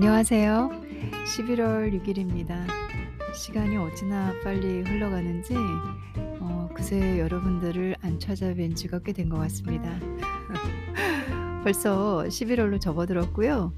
안녕하세요. 0.00 0.70
11월 1.26 1.90
6일입니다. 2.00 2.64
시간이 3.34 3.76
어찌나 3.78 4.32
빨리 4.44 4.82
흘러가는지 4.82 5.54
어, 6.38 6.68
그새 6.72 7.18
여러분들을 7.18 7.96
안 8.02 8.16
찾아뵌 8.20 8.76
지가 8.76 9.00
꽤 9.00 9.12
된 9.12 9.28
것 9.28 9.38
같습니다. 9.38 9.90
벌써 11.64 12.22
11월로 12.28 12.80
접어들었고요. 12.80 13.72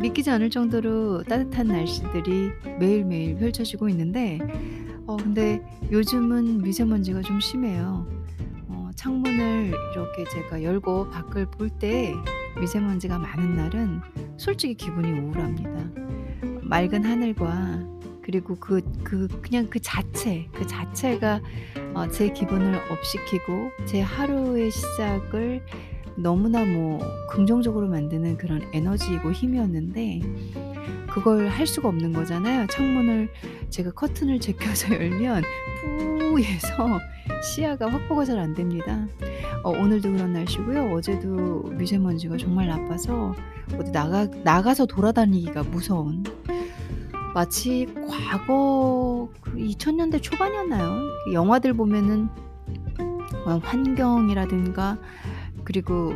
믿기지 0.00 0.28
않을 0.30 0.50
정도로 0.50 1.22
따뜻한 1.22 1.68
날씨들이 1.68 2.50
매일매일 2.80 3.36
펼쳐지고 3.36 3.88
있는데 3.90 4.40
어, 5.06 5.16
근데 5.16 5.62
요즘은 5.92 6.62
미세먼지가 6.62 7.22
좀 7.22 7.38
심해요. 7.38 8.08
어, 8.66 8.90
창문을 8.96 9.68
이렇게 9.92 10.24
제가 10.32 10.64
열고 10.64 11.10
밖을 11.10 11.46
볼 11.46 11.70
때 11.78 12.12
미세먼지가 12.60 13.20
많은 13.20 13.54
날은 13.54 14.00
솔직히 14.36 14.74
기분이 14.74 15.10
우울합니다. 15.12 15.70
맑은 16.62 17.04
하늘과 17.04 17.94
그리고 18.22 18.56
그, 18.56 18.80
그, 19.02 19.28
그냥 19.42 19.68
그 19.68 19.78
자체, 19.80 20.48
그 20.52 20.66
자체가 20.66 21.40
어, 21.94 22.08
제 22.08 22.32
기분을 22.32 22.80
업시키고 22.90 23.70
제 23.84 24.00
하루의 24.00 24.70
시작을 24.70 25.62
너무나 26.16 26.64
뭐 26.64 27.00
긍정적으로 27.30 27.88
만드는 27.88 28.38
그런 28.38 28.62
에너지이고 28.72 29.32
힘이었는데 29.32 30.20
그걸 31.10 31.48
할 31.48 31.66
수가 31.66 31.88
없는 31.88 32.12
거잖아요. 32.12 32.66
창문을 32.68 33.28
제가 33.68 33.92
커튼을 33.92 34.40
제껴서 34.40 34.94
열면 34.94 35.42
뿌해서 36.18 36.98
시야가 37.44 37.90
확보가 37.90 38.24
잘 38.24 38.38
안 38.38 38.54
됩니다. 38.54 39.06
어, 39.62 39.70
오늘도 39.70 40.12
그런 40.12 40.32
날씨고요. 40.32 40.92
어제도 40.92 41.62
미세먼지가 41.72 42.36
정말 42.36 42.66
나빠서 42.66 43.34
어디 43.78 43.92
나가 43.92 44.26
나가서 44.42 44.86
돌아다니기가 44.86 45.62
무서운 45.64 46.24
마치 47.32 47.86
과거 48.08 49.28
그 49.40 49.54
2000년대 49.54 50.22
초반이었나요? 50.22 51.00
영화들 51.32 51.74
보면은 51.74 52.28
어, 53.46 53.58
환경이라든가 53.62 54.98
그리고 55.64 56.14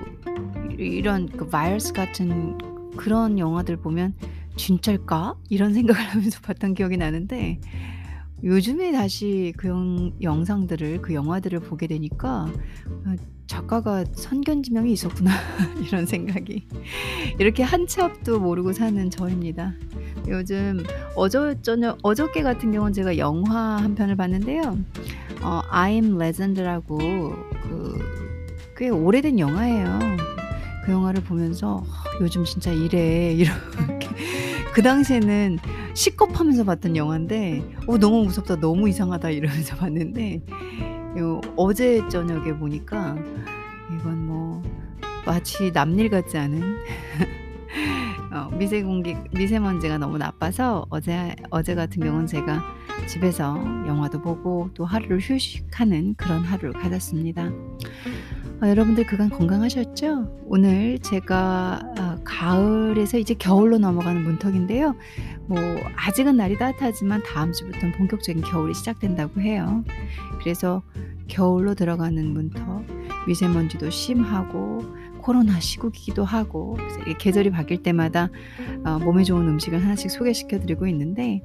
이런 0.78 1.28
그 1.28 1.48
바이러스 1.48 1.92
같은 1.92 2.56
그런 2.96 3.38
영화들 3.38 3.76
보면 3.76 4.14
진짜일까? 4.56 5.34
이런 5.48 5.72
생각을 5.74 6.00
하면서 6.02 6.40
봤던 6.40 6.74
기억이 6.74 6.96
나는데 6.96 7.60
요즘에 8.44 8.92
다시 8.92 9.52
그 9.56 9.68
영, 9.68 10.12
영상들을 10.22 11.02
그 11.02 11.12
영화들을 11.14 11.60
보게 11.60 11.86
되니까 11.86 12.46
어, 12.86 13.14
작가가 13.46 14.04
선견지명이 14.12 14.92
있었구나 14.92 15.30
이런 15.86 16.06
생각이 16.06 16.66
이렇게 17.38 17.62
한 17.62 17.86
치 17.86 18.00
앞도 18.02 18.38
모르고 18.38 18.72
사는 18.74 19.08
저입니다. 19.10 19.72
요즘 20.28 20.84
어저 21.16 21.54
저녁 21.62 21.98
어저께 22.02 22.42
같은 22.42 22.70
경우는 22.70 22.92
제가 22.92 23.16
영화 23.16 23.76
한 23.78 23.94
편을 23.94 24.14
봤는데요. 24.16 24.78
어, 25.42 25.62
I'm 25.72 26.20
Legend라고 26.20 27.32
그꽤 28.74 28.90
오래된 28.90 29.38
영화예요. 29.38 29.98
그 30.84 30.92
영화를 30.92 31.22
보면서 31.22 31.84
요즘 32.20 32.44
진짜 32.44 32.70
이래 32.72 33.32
이렇게 33.32 34.08
그 34.74 34.82
당시에는 34.82 35.58
시겁하면서 35.94 36.64
봤던 36.64 36.96
영화인데 36.96 37.62
어, 37.86 37.98
너무 37.98 38.24
무섭다 38.24 38.56
너무 38.56 38.88
이상하다 38.88 39.30
이러면서 39.30 39.76
봤는데 39.78 40.42
요, 41.18 41.40
어제 41.56 42.06
저녁에 42.08 42.56
보니까 42.56 43.16
이건 43.94 44.26
뭐 44.26 44.62
마치 45.26 45.70
남일 45.72 46.10
같지 46.10 46.38
않은 46.38 46.62
어, 48.32 48.50
미세 48.56 48.82
공기 48.82 49.16
미세먼지가 49.32 49.98
너무 49.98 50.18
나빠서 50.18 50.86
어제 50.90 51.34
어제 51.50 51.74
같은 51.74 52.02
경우는 52.02 52.26
제가 52.26 52.62
집에서 53.06 53.56
영화도 53.86 54.20
보고 54.20 54.70
또 54.74 54.84
하루를 54.84 55.18
휴식하는 55.20 56.14
그런 56.14 56.42
하루를 56.42 56.72
가졌습니다. 56.74 57.50
어, 58.60 58.66
여러분들 58.68 59.06
그간 59.06 59.30
건강하셨죠? 59.30 60.42
오늘 60.46 60.98
제가 60.98 61.80
어, 61.98 62.16
가을에서 62.24 63.18
이제 63.18 63.34
겨울로 63.34 63.78
넘어가는 63.78 64.22
문턱인데요. 64.22 64.94
뭐 65.48 65.58
아직은 65.96 66.36
날이 66.36 66.58
따뜻하지만 66.58 67.22
다음 67.24 67.52
주부터는 67.52 67.92
본격적인 67.96 68.42
겨울이 68.42 68.74
시작된다고 68.74 69.40
해요. 69.40 69.82
그래서 70.40 70.82
겨울로 71.26 71.74
들어가는 71.74 72.32
문턱, 72.32 72.84
미세먼지도 73.26 73.90
심하고 73.90 74.82
코로나 75.20 75.58
시국이기도 75.58 76.24
하고 76.24 76.74
그래서 76.74 77.18
계절이 77.18 77.50
바뀔 77.50 77.82
때마다 77.82 78.28
어, 78.84 78.98
몸에 78.98 79.24
좋은 79.24 79.46
음식을 79.48 79.82
하나씩 79.82 80.10
소개시켜 80.10 80.60
드리고 80.60 80.86
있는데 80.86 81.42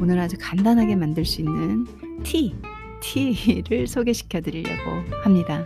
오늘 0.00 0.18
아주 0.18 0.36
간단하게 0.38 0.96
만들 0.96 1.24
수 1.24 1.40
있는 1.40 1.86
티, 2.22 2.54
티를 3.00 3.86
소개시켜 3.86 4.40
드리려고 4.40 5.02
합니다. 5.22 5.64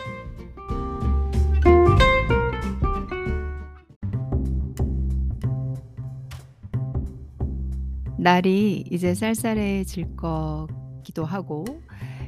날이 8.20 8.84
이제 8.90 9.14
쌀쌀해질 9.14 10.16
거기도 10.16 11.24
하고 11.24 11.64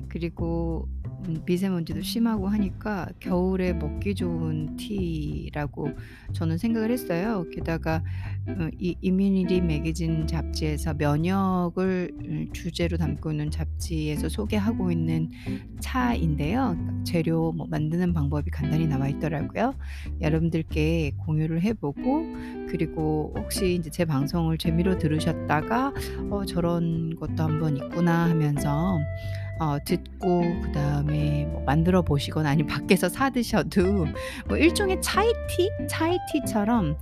그리고 0.08 0.88
음 1.26 1.42
미세먼지도 1.44 2.03
심하고 2.03 2.48
하니까 2.48 3.08
겨울에 3.20 3.75
먹기 3.75 4.14
좋은 4.14 4.76
tea라고 4.76 5.91
저는 6.32 6.58
생각을 6.58 6.91
했어요. 6.91 7.44
게다가 7.52 8.02
어 8.48 8.70
이 8.78 8.97
Immunity 9.00 9.60
매거진 9.60 10.26
잡지에서 10.26 10.94
면역을 10.94 12.10
음 12.25 12.48
주제로 12.53 12.97
담고 12.97 13.30
있는 13.30 13.50
잡지에서 13.50 14.28
소개하고 14.28 14.91
있는 14.91 15.30
차인데요. 15.80 16.76
재료 17.04 17.52
뭐 17.52 17.66
만드는 17.70 18.12
방법이 18.12 18.50
간단히 18.50 18.86
나와 18.86 19.08
있더라고요. 19.08 19.75
여러분들께 20.20 21.12
공유를 21.19 21.62
해 21.62 21.72
보고 21.72 22.25
그리고 22.69 23.32
혹시 23.36 23.75
인제 23.75 23.91
제 23.91 24.04
방송을 24.04 24.58
재미로 24.58 24.98
들으셨다가 24.98 25.92
'어 26.31 26.44
저런 26.44 27.14
것도 27.16 27.42
한번 27.42 27.76
있구나.' 27.76 28.28
하면서 28.31 28.98
어 29.62 29.78
듣고 29.84 30.41
그 30.61 30.73
다음에 30.73 31.47
뭐 31.47 31.62
만들어 31.65 32.03
보시거나 32.03 32.50
아니면 32.50 32.67
밖에서 32.67 33.09
사 33.09 33.31
드셔도 33.31 34.06
뭐 34.49 34.56
일종의 34.56 35.00
차이티? 35.00 35.71
차이티처럼 35.89 36.97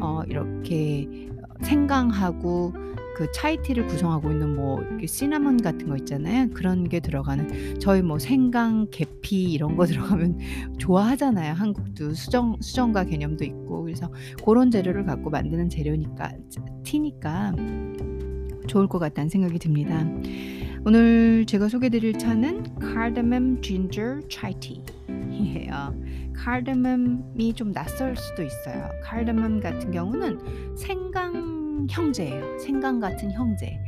어 0.00 0.22
이렇게 0.26 1.06
어 1.42 1.62
생강하고 1.62 2.72
그 3.16 3.30
차이티를 3.32 3.86
구성하고 3.86 4.30
있는 4.30 4.56
뭐 4.56 4.82
이렇게 4.82 5.06
시나몬 5.06 5.58
같은 5.58 5.88
거 5.88 5.96
있잖아요. 5.98 6.48
그런 6.54 6.88
게 6.88 7.00
들어가는 7.00 7.80
저희 7.80 8.00
뭐 8.00 8.18
생강, 8.18 8.88
계피 8.90 9.52
이런 9.52 9.76
거 9.76 9.84
들어가면 9.86 10.38
좋아하잖아요. 10.78 11.52
한국도 11.52 12.14
수정 12.14 12.56
수정과 12.60 13.04
개념도 13.04 13.44
있고 13.44 13.82
그래서 13.82 14.10
고런 14.42 14.70
재료를 14.70 15.04
갖고 15.04 15.28
만드는 15.28 15.68
재료니까 15.68 16.32
티니까 16.82 17.52
좋을 18.68 18.86
것 18.86 18.98
같다는 18.98 19.28
생각이 19.28 19.58
듭니다. 19.58 20.06
오늘 20.88 21.44
제가 21.46 21.68
소개해 21.68 21.90
드릴 21.90 22.16
차는 22.16 22.62
ginger 23.60 24.20
chai 24.28 24.54
tea예요. 24.60 25.92
cardamom이 26.40 27.54
좀 27.54 27.72
낯설 27.72 28.14
수도 28.14 28.44
있어요. 28.44 28.88
cardamom 29.04 29.60
같은 29.60 29.90
경우는 29.90 30.76
생강 30.76 31.88
형제예요. 31.90 32.60
생강 32.60 33.00
같은 33.00 33.32
형제. 33.32 33.80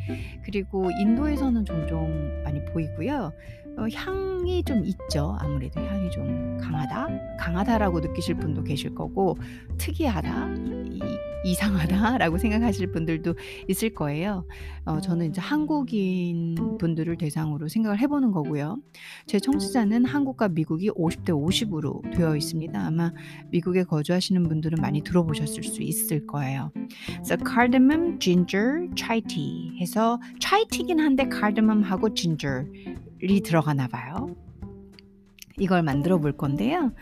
그리고 0.44 0.90
인도에서는 1.00 1.64
종종 1.64 2.42
많이 2.42 2.64
보이고요. 2.64 3.32
어, 3.78 3.86
향이 3.94 4.64
좀 4.64 4.84
있죠. 4.84 5.36
아무래도 5.38 5.80
향이 5.80 6.10
좀 6.10 6.58
강하다, 6.60 7.36
강하다라고 7.38 8.00
느끼실 8.00 8.34
분도 8.36 8.64
계실 8.64 8.94
거고 8.94 9.38
특이하다, 9.78 10.54
이, 10.90 11.00
이상하다라고 11.44 12.38
생각하실 12.38 12.90
분들도 12.90 13.34
있을 13.68 13.94
거예요. 13.94 14.44
어, 14.84 15.00
저는 15.00 15.26
이제 15.26 15.40
한국인 15.40 16.56
분들을 16.78 17.16
대상으로 17.16 17.68
생각을 17.68 18.00
해보는 18.00 18.32
거고요. 18.32 18.78
제 19.26 19.38
청취자는 19.38 20.04
한국과 20.04 20.48
미국이 20.48 20.90
50대 20.90 21.30
50으로 21.30 22.02
되어 22.16 22.34
있습니다. 22.34 22.78
아마 22.78 23.12
미국에 23.50 23.84
거주하시는 23.84 24.42
분들은 24.42 24.78
많이 24.80 25.02
들어보셨을 25.02 25.62
수 25.62 25.82
있을 25.82 26.26
거예요. 26.26 26.72
그래서 27.06 27.36
cardamom, 27.46 28.18
ginger, 28.18 28.88
chai 28.96 29.20
tea 29.20 29.78
해서 29.80 30.18
chai 30.40 30.66
tea긴 30.68 30.98
한데 30.98 31.28
cardamom하고 31.30 32.14
ginger 32.14 32.66
이 33.22 33.40
들어가나 33.40 33.88
봐요. 33.88 34.36
이걸 35.58 35.82
만들어 35.82 36.18
볼 36.18 36.36
건데요. 36.36 36.92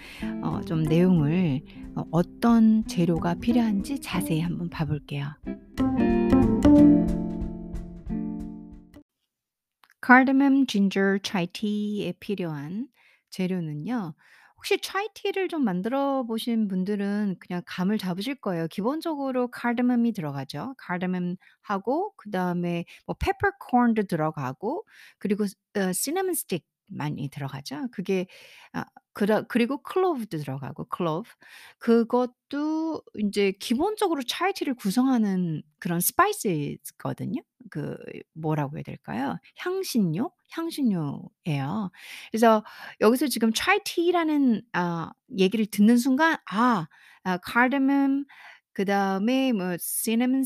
어, 0.43 0.61
좀 0.63 0.83
내용을 0.83 1.61
어, 1.95 2.05
어떤 2.11 2.87
재료가 2.87 3.35
필요한지 3.35 4.01
자세히 4.01 4.41
한번 4.41 4.71
봐볼게요. 4.71 5.27
ginger, 10.67 11.19
chai 11.23 11.47
tea에 11.49 12.13
필요한 12.21 12.89
재료는요. 13.31 14.15
혹시 14.67 14.81
차이티를 14.81 15.49
좀 15.49 15.63
만들어 15.65 16.25
보신 16.25 16.67
분들은 16.69 17.37
그냥 17.41 17.63
감을 17.67 17.99
잡으실 17.99 18.35
거예요. 18.37 18.67
기본적으로 18.69 19.49
카르멈이 19.51 20.13
들어가죠. 20.13 20.75
카르멈하고 20.79 22.15
그다음에 22.17 22.85
뭐 23.07 23.15
페퍼콘도 23.19 24.05
들어가고 24.05 24.85
그리고 25.19 25.47
스 25.47 25.55
어 25.77 25.93
cinnamon 25.93 26.35
stick 26.35 26.65
많이 26.89 27.29
들어가죠. 27.29 27.89
그게 27.93 28.27
아 28.73 28.85
그러 29.17 29.45
그리고 29.49 29.79
clove도 29.83 30.39
들어가고 30.39 30.85
clove. 30.87 31.29
그것도 31.79 33.03
인제 33.15 33.53
기본적으로 33.61 34.23
chai 34.23 34.42
tea를 34.42 34.75
구성하는 34.75 35.63
그런 35.79 36.01
spice거든요. 36.01 37.41
그 37.71 37.97
뭐라고 38.35 38.77
해야 38.77 38.83
될까요? 38.85 39.39
향신료? 39.59 40.31
향신료예요. 40.53 41.91
그래서 42.31 42.63
여기서 43.01 43.29
지금 43.29 43.53
chai 43.55 43.88
tea라는 43.88 44.63
아 44.75 45.11
얘기를 45.39 45.67
듣는 45.67 45.97
순간 45.99 46.37
아 46.51 46.87
아 47.25 47.39
cardamom 47.45 48.25
그다음에 48.73 49.53
뭐 49.53 49.77
cinnamon 49.81 50.45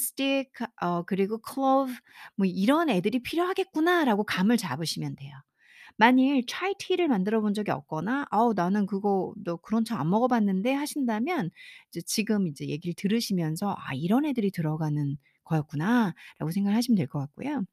어 0.80 1.02
그리고 1.04 1.40
clove 1.46 1.94
뭐 2.36 2.46
'이런 2.46 2.88
애들이 2.88 3.22
필요하겠구나.'라고 3.22 4.24
감을 4.24 4.56
잡으시면 4.56 5.16
돼요. 5.16 5.34
만일 6.00 6.44
차이티를 6.46 7.08
만들어 7.08 7.40
본 7.42 7.54
적이 7.54 7.72
없거나 7.72 8.26
'아우 8.30 8.54
나는 8.54 8.86
그거 8.86 9.34
너 9.44 9.56
그런 9.56 9.84
차 9.84 9.98
안 10.00 10.10
먹어 10.10 10.28
봤는데.' 10.28 10.72
하신다면 10.74 11.50
이제 11.90 12.00
지금 12.06 12.46
이제 12.48 12.66
얘기를 12.68 12.94
들으시면서 12.96 13.74
'아 13.78 13.94
이런 13.94 14.24
애들이 14.26 14.50
들어가는 14.50 15.16
거였구나.'라고 15.44 16.50
생각을 16.52 16.76
하시면 16.76 16.96
될 16.96 17.06
것 17.08 17.18
같고요. 17.20 17.64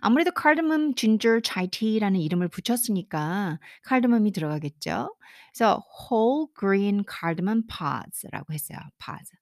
아무래도 0.00 0.30
cardamom, 0.40 0.94
ginger, 0.94 1.40
chai 1.44 1.68
tea라는 1.68 2.20
이름을 2.20 2.48
붙였으니까 2.48 3.58
카르다몬이 3.84 4.32
들어가겠죠. 4.32 5.14
그래서 5.52 5.82
whole 6.10 6.46
grain 6.58 7.04
cardamom 7.08 7.62
pods라고 7.66 8.52
했어요. 8.52 8.78
pods. 9.04 9.32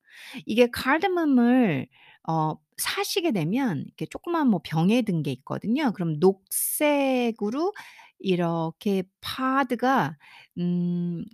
이게 0.47 0.69
카르다몬을 0.71 1.89
어 2.29 2.55
사시게 2.79 3.33
되면 3.33 3.85
이렇게 3.87 4.07
조그만 4.07 4.49
뭐 4.49 4.61
병에 4.65 5.03
든 5.03 5.23
게 5.23 5.33
있거든요. 5.33 5.93
그럼 5.93 6.19
녹색으로 6.21 7.73
이렇게 8.21 9.05
pod가 9.21 10.17
음 10.59 11.25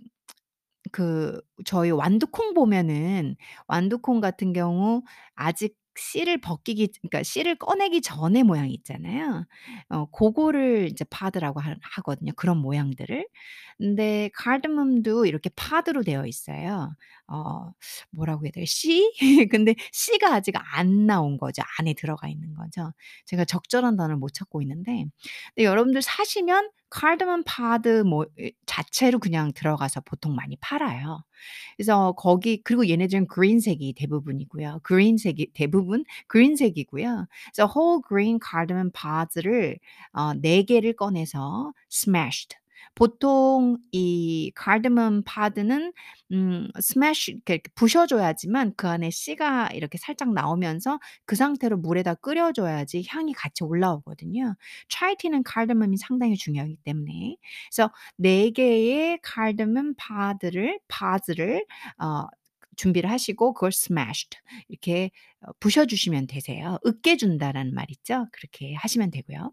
그 0.91 1.41
저희 1.65 1.91
완두콩 1.91 2.53
보면은 2.53 3.35
완두콩 3.67 4.21
같은 4.21 4.53
경우 4.53 5.03
아직 5.35 5.75
씨를 5.97 6.39
벗기기 6.39 6.87
그러니까 7.01 7.23
씨를 7.23 7.55
꺼내기 7.57 8.01
전의 8.01 8.43
모양이 8.43 8.73
있잖아요. 8.73 9.45
어 9.89 10.05
고거를 10.11 10.87
이제 10.91 11.03
pod라고 11.09 11.59
하 11.59 11.75
하거든요, 11.97 12.31
그런 12.37 12.57
모양들을. 12.57 13.27
근데 13.77 14.29
카르다몬도 14.35 15.25
이렇게 15.25 15.49
pod로 15.55 16.01
되어 16.03 16.25
있어요. 16.25 16.95
어 17.31 17.71
뭐라고 18.11 18.45
해야 18.45 18.51
돼요? 18.51 18.65
씨? 18.65 19.11
근데 19.51 19.75
씨가 19.91 20.33
아직 20.33 20.55
안 20.75 21.05
나온 21.05 21.37
거죠. 21.37 21.61
안에 21.79 21.93
들어가 21.95 22.27
있는 22.27 22.53
거죠. 22.55 22.91
제가 23.25 23.45
적절한 23.45 23.95
단어를 23.97 24.17
못 24.17 24.33
찾고 24.33 24.61
있는데 24.63 25.05
근데 25.55 25.65
여러분들 25.65 26.01
사시면 26.01 26.69
cardamom 26.93 27.43
pod 27.43 28.03
뭐이 28.03 28.53
자체로 28.65 29.19
그냥 29.19 29.51
들어가서 29.53 30.01
보통 30.01 30.35
많이 30.35 30.55
팔아요. 30.61 31.23
그래서 31.77 32.13
거기 32.13 32.61
그리고 32.63 32.89
얘네들은 32.89 33.27
그린색이 33.27 33.93
대부분이고요. 33.93 34.79
그린색이 34.83 35.51
대부분 35.53 36.03
그린색이고요. 36.27 37.27
그래서 37.55 37.71
whole 37.73 38.01
grain 38.07 38.39
cardamom 38.43 38.91
pods를 38.91 39.77
어 40.13 40.33
4 40.33 40.63
개를 40.67 40.93
꺼내서 40.95 41.73
smashed 41.91 42.57
보통 42.99 43.77
이 43.93 44.51
cardamom 44.61 45.23
pod는 45.23 45.93
음 46.33 46.67
smash 46.77 47.31
이렇게 47.31 47.61
부셔 47.73 48.05
줘야지만 48.07 48.73
그 48.75 48.89
안에 48.89 49.09
씨가 49.09 49.69
이렇게 49.73 49.97
살짝 49.97 50.33
나오면서 50.33 50.99
그 51.25 51.35
상태로 51.37 51.77
물에다 51.77 52.15
끓여 52.15 52.51
줘야지 52.51 53.05
향이 53.07 53.33
같이 53.33 53.63
올라오거든요. 53.63 54.55
tea는 55.17 55.43
cardamom이 55.49 55.95
상당히 55.97 56.35
중요하기 56.35 56.77
때문에. 56.83 57.37
그래서 57.71 57.91
4 58.17 58.51
개의 58.53 59.19
cardamom 59.25 59.93
pod를 59.95 60.79
pods를 60.89 61.65
어 61.99 62.25
준비를 62.75 63.09
하시고 63.09 63.53
그걸 63.53 63.69
smashed 63.73 64.37
이렇게 64.67 65.11
어 65.41 65.51
부셔 65.61 65.85
주시면 65.85 66.27
되세요. 66.27 66.77
으깨 66.85 67.15
준다라는 67.15 67.73
말 67.73 67.85
있죠? 67.91 68.27
그렇게 68.33 68.73
하시면 68.75 69.11
되고요. 69.11 69.51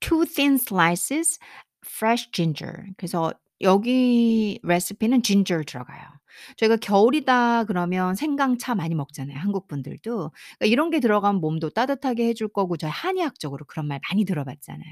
two 0.00 0.24
thin 0.24 0.54
slices 0.54 1.38
fresh 1.86 2.30
ginger. 2.32 2.84
그래서 2.96 3.32
여기 3.60 4.58
레시피는 4.62 5.22
ginger 5.22 5.64
들어가요. 5.64 6.19
저희가 6.56 6.76
겨울이다 6.76 7.64
그러면 7.64 8.14
생강차 8.14 8.74
많이 8.74 8.94
먹잖아요, 8.94 9.38
한국 9.38 9.68
분들도. 9.68 10.10
그러니까 10.58 10.66
이런 10.66 10.90
게 10.90 11.00
들어가면 11.00 11.40
몸도 11.40 11.70
따뜻하게 11.70 12.26
해 12.28 12.34
줄 12.34 12.48
거고 12.48 12.76
저희 12.76 12.90
한의학적으로 12.90 13.64
그런 13.66 13.86
말 13.88 14.00
많이 14.10 14.24
들어봤잖아요. 14.24 14.82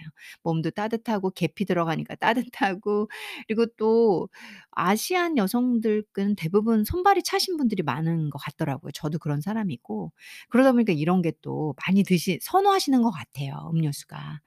몸도 0.42 0.70
따뜻하고 0.72 1.30
계피 1.30 1.64
들어가니까 1.64 2.14
따뜻하고 2.16 3.08
그리고 3.46 3.66
또 3.76 4.28
아시안 4.70 5.36
여성들은 5.36 6.36
대부분 6.36 6.84
손발이 6.84 7.22
차신 7.22 7.56
분들이 7.56 7.82
많은 7.82 8.30
것 8.30 8.38
같더라고요. 8.38 8.92
저도 8.92 9.18
그런 9.18 9.40
사람이고. 9.40 10.12
그러다 10.50 10.72
보니까 10.72 10.92
이런 10.92 11.22
게 11.22 11.32
또 11.42 11.74
많이 11.86 12.02
드시 12.04 12.38
선호하시는 12.42 13.00
것 13.02 13.10
같아요, 13.10 13.70
음료수가. 13.72 14.40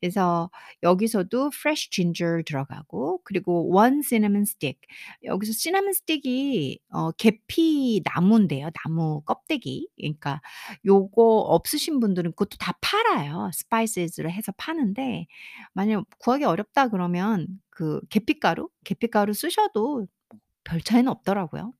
그래서 0.00 0.50
여기서도 0.82 1.50
fresh 1.54 1.90
ginger 1.90 2.42
들어가고 2.44 3.20
그리고 3.24 3.70
one 3.74 4.02
cinnamon 4.02 4.42
stick. 4.42 4.78
여기서 5.24 5.52
cinnamon 5.52 5.90
stick이 5.90 6.35
어 6.90 7.10
계피 7.12 8.02
나무인데요, 8.04 8.70
나무 8.84 9.22
껍데기. 9.24 9.88
그러니까 9.96 10.40
요거 10.86 11.38
없으신 11.40 12.00
분들은 12.00 12.32
그것도 12.32 12.56
다 12.58 12.74
팔아요. 12.80 13.50
spices로 13.52 14.30
해서 14.30 14.52
파는데 14.56 15.26
만약 15.72 16.04
구하기 16.18 16.44
어렵다 16.44 16.88
그러면 16.88 17.46
그 17.70 18.00
계피가루, 18.10 18.68
계피가루 18.84 19.32
쓰셔도 19.34 20.06
뭐별 20.64 20.80
차이는 20.82 21.08
없더라고요. 21.12 21.72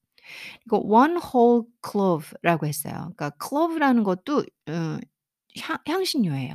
이거 0.66 0.78
one 0.78 1.16
whole 1.18 1.64
clove라고 1.88 2.66
했어요. 2.66 2.94
그러니까 3.16 3.32
clove라는 3.42 4.04
것도 4.04 4.44
어 4.68 4.98
향 5.58 5.78
향신료예요. 5.88 6.54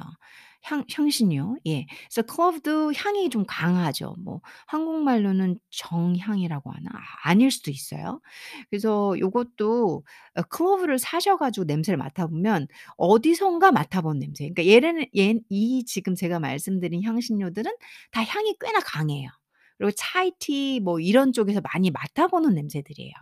향 0.64 0.84
향신료. 0.94 1.58
예. 1.68 1.86
그래서 2.10 2.24
clove도 2.34 2.94
향이 2.94 3.30
좀 3.30 3.44
강하죠. 3.48 4.16
뭐 4.20 4.42
한국말로는 4.68 5.58
정향이라고 5.72 6.72
하나? 6.72 6.90
아 6.94 7.30
아닐 7.30 7.52
수도 7.52 7.72
있어요. 7.72 8.22
그래서 8.70 9.16
요것도 9.20 10.04
어 10.36 10.42
clove를 10.56 11.00
사셔 11.00 11.38
가지고 11.38 11.66
냄새를 11.66 11.98
맡아 11.98 12.28
보면 12.28 12.68
어디선가 12.98 13.72
맡아 13.72 14.02
본 14.02 14.20
냄새. 14.20 14.50
그러니까 14.50 14.66
얘네는 14.74 15.06
얘 15.18 15.36
이 15.50 15.84
지금 15.86 16.16
제가 16.16 16.40
말씀드린 16.40 17.04
향신료들은 17.04 17.72
다 18.12 18.24
향이 18.24 18.56
꽤나 18.60 18.80
강해요. 18.82 19.30
그리고 19.78 19.92
차이티 19.98 20.80
뭐 20.84 21.00
이런 21.00 21.34
쪽에서 21.34 21.62
많이 21.74 21.90
맡아 21.92 22.28
보는 22.28 22.54
냄새들이에요. 22.54 23.14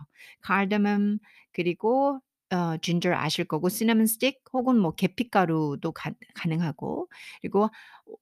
cardamom 0.46 1.18
그리고 1.52 2.20
어 2.52 2.76
ginger 2.82 3.14
아실 3.16 3.44
거고 3.46 3.68
cinnamon 3.68 4.04
stick 4.04 4.40
혹은 4.52 4.78
뭐 4.78 4.92
계피가루도 4.92 5.92
가 5.92 6.10
가능하고 6.34 7.08
그리고 7.40 7.68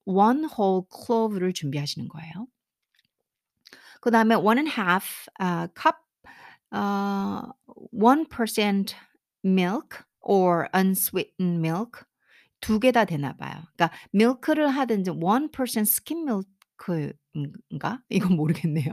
one 0.05 0.45
whole 0.45 0.83
clove를 1.05 1.53
준비하시는 1.53 2.07
거예요. 2.09 2.47
그 4.01 4.11
다음에 4.11 4.35
one 4.35 4.59
and 4.59 4.71
half 4.71 5.27
아 5.39 5.67
cup 5.75 5.97
어1% 6.73 8.93
milk 9.45 10.03
or 10.21 10.67
unsweetened 10.73 11.59
milk 11.59 12.03
두 12.61 12.79
개 12.79 12.91
다 12.91 13.05
되나 13.05 13.33
봐요. 13.37 13.63
그러니까 13.75 13.91
milk를 14.13 14.69
하든지 14.69 15.11
1% 15.11 15.85
skim 16.79 17.13
milk 17.35 17.61
인가? 17.69 18.01
이건 18.09 18.35
모르겠네요. 18.35 18.85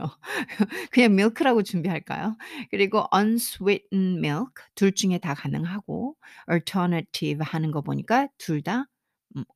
그냥 0.91 1.13
milk라고 1.13 1.63
준비할까요? 1.63 2.37
그리고 2.71 3.05
unsweetened 3.15 4.19
milk 4.19 4.53
둘 4.75 4.91
중에 4.93 5.17
다 5.19 5.33
가능하고 5.33 6.15
alternative 6.49 7.43
하는 7.45 7.71
거 7.71 7.81
보니까 7.81 8.27
둘다음 8.37 8.85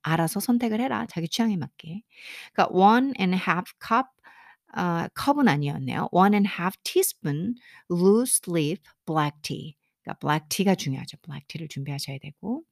알아서 0.02 0.40
선택을 0.40 0.80
해라, 0.80 1.06
자기 1.08 1.28
취향에 1.28 1.56
맞게. 1.56 2.02
그러니까 2.52 2.76
one 2.76 3.12
and 3.18 3.36
half 3.36 3.72
cup 3.80 4.08
아 4.74 5.08
컵은 5.14 5.48
아니었네요. 5.48 6.08
one 6.12 6.34
and 6.34 6.48
half 6.48 6.76
teaspoon 6.84 7.54
loose 7.90 8.40
leaf 8.48 8.80
black 9.06 9.38
tea. 9.42 9.76
그러니까 10.02 10.40
tea가 10.48 10.74
중요하죠. 10.74 11.18
tea를 11.48 11.68
준비하셔야 11.68 12.18
되고 12.20 12.62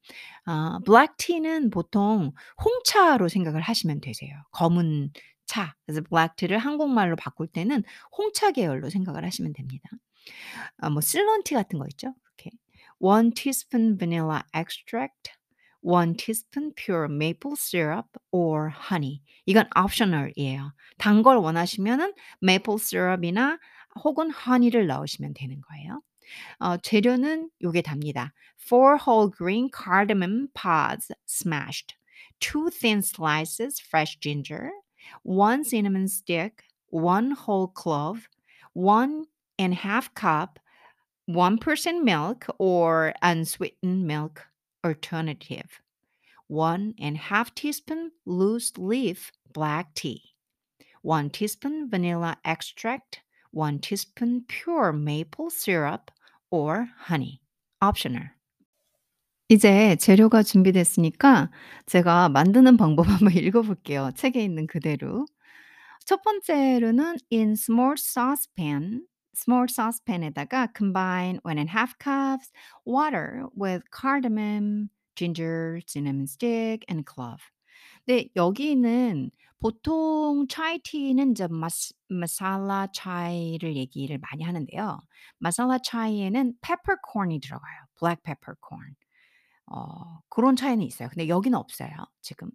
아 0.45 0.79
black 0.85 1.15
tea는 1.17 1.69
보통 1.69 2.33
홍차로 2.63 3.29
생각을 3.29 3.61
하시면 3.61 4.01
되세요. 4.01 4.33
검은 4.51 5.11
차. 5.51 5.75
그래서 5.85 6.01
tea를 6.37 6.57
한국말로 6.59 7.17
바꿀 7.17 7.47
때는 7.47 7.83
홍차 8.17 8.51
계열로 8.51 8.89
생각을 8.89 9.25
하시면 9.25 9.53
됩니다. 9.53 9.89
아 10.77 10.89
뭐 10.89 11.01
실론티 11.01 11.53
같은 11.55 11.79
거 11.79 11.85
있죠? 11.91 12.13
그렇게. 12.23 12.51
one 12.99 13.31
teaspoon 13.33 13.97
vanilla 13.97 14.43
extract, 14.55 15.31
1 15.83 16.15
teaspoon 16.15 16.73
pure 16.75 17.05
maple 17.09 17.53
syrup 17.57 18.07
or 18.31 18.71
honey. 18.71 19.21
이건 19.45 19.67
optional이에요. 19.75 20.73
단 20.97 21.23
걸 21.23 21.37
원하시면은 21.37 22.13
maple 22.43 22.75
syrup이나 22.79 23.59
혹은 24.03 24.31
honey를 24.31 24.87
넣으시면 24.87 25.33
되는 25.33 25.59
거예요. 25.61 26.01
어 26.59 26.77
재료는 26.77 27.49
요게 27.63 27.81
답니다. 27.83 28.33
4 28.57 28.97
whole 29.05 29.31
green 29.35 29.69
cardamom 29.73 30.47
pods 30.53 31.13
smashed, 31.27 31.95
2 32.39 32.69
thin 32.71 32.99
slices 32.99 33.81
fresh 33.81 34.19
ginger, 34.21 34.71
1 35.23 35.63
cinnamon 35.63 36.07
stick, 36.07 36.63
1 36.87 37.31
whole 37.31 37.67
clove, 37.67 38.27
1 38.73 39.25
and 39.59 39.73
half 39.73 40.13
cup 40.13 40.59
1% 41.29 42.03
milk 42.03 42.45
or 42.57 43.13
unsweetened 43.21 44.05
milk 44.05 44.47
alternative. 44.83 45.81
1 46.47 46.95
and 46.99 47.17
half 47.17 47.55
teaspoon 47.55 48.11
loose 48.25 48.77
leaf 48.77 49.31
black 49.53 49.93
tea. 49.95 50.35
1 51.03 51.29
teaspoon 51.29 51.89
vanilla 51.89 52.37
extract, 52.43 53.21
1 53.51 53.79
teaspoon 53.79 54.43
pure 54.47 54.91
maple 54.91 55.49
syrup 55.49 56.11
or 56.49 56.89
honey. 56.97 57.41
Optional. 57.81 58.23
이제 59.51 59.97
재료가 59.97 60.43
준비됐으니까 60.43 61.51
제가 61.85 62.29
만드는 62.29 62.77
방법 62.77 63.09
한번 63.09 63.33
읽어 63.35 63.61
볼게요. 63.61 64.09
책에 64.15 64.41
있는 64.41 64.65
그대로. 64.65 65.25
첫 66.05 66.21
번째로는 66.21 67.17
in 67.33 67.51
small 67.51 67.95
saucepan, 67.97 69.05
small 69.35 69.65
saucepan에다가 69.69 70.69
combine 70.73 71.41
1 71.43 71.57
and 71.57 71.69
half 71.69 71.95
cups 71.99 72.49
water 72.87 73.43
with 73.61 73.83
cardamom, 73.91 74.87
ginger, 75.15 75.81
cinnamon 75.85 76.27
stick 76.27 76.85
and 76.89 77.03
clove. 77.05 77.43
네, 78.07 78.29
여기는 78.37 79.31
보통 79.59 80.47
차이 80.47 80.79
티는 80.79 81.31
이제 81.31 81.47
마스 81.49 81.93
마살라 82.07 82.87
차이를 82.93 83.75
얘기를 83.75 84.17
많이 84.17 84.45
하는데요. 84.45 85.01
마살라 85.39 85.79
차이에는 85.83 86.53
peppercorn이 86.61 87.41
들어가요. 87.41 87.81
black 87.99 88.23
peppercorn. 88.23 88.95
어 89.73 90.19
그런 90.29 90.55
차이는 90.55 90.85
있어요. 90.85 91.09
근데 91.09 91.27
여기는 91.27 91.57
없어요, 91.57 91.89
지금. 92.21 92.51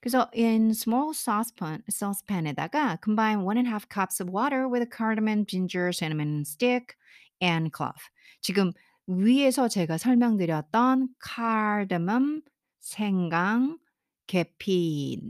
그래서 0.00 0.30
in 0.34 0.70
small 0.70 1.10
saucepan 1.14 1.82
saucepan에다가 1.90 2.98
combine 3.04 3.44
1 3.44 3.58
and 3.58 3.68
half 3.68 3.86
cups 3.92 4.22
of 4.22 4.30
water 4.32 4.68
with 4.68 4.88
cardamom, 4.96 5.44
ginger, 5.46 5.92
cinnamon 5.92 6.42
stick 6.46 6.96
and 7.42 7.70
clove. 7.76 8.00
지금 8.40 8.72
위에서 9.06 9.68
제가 9.68 9.98
설명드렸던 9.98 11.08
cardamom, 11.22 12.42
생강, 12.80 13.78
계피 14.26 15.20